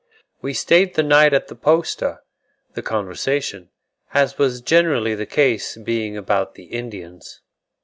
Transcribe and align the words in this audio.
We 0.41 0.55
stayed 0.55 0.95
the 0.95 1.03
night 1.03 1.31
at 1.31 1.47
the 1.47 1.53
posta, 1.53 2.21
the 2.73 2.81
conversation, 2.81 3.69
as 4.15 4.39
was 4.39 4.61
generally 4.61 5.13
the 5.13 5.27
case, 5.27 5.77
being 5.77 6.17
about 6.17 6.55
the 6.55 6.63
Indians. 6.63 7.41